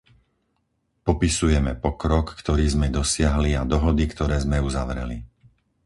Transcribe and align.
Popisujeme 1.07 1.71
pokrok, 1.85 2.27
ktorý 2.41 2.65
sme 2.73 2.87
dosiahli 2.97 3.51
a 3.53 3.61
dohody, 3.73 4.03
ktoré 4.13 4.35
sme 4.45 4.57
uzavreli. 4.69 5.17